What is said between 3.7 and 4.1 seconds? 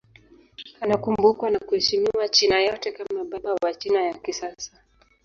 China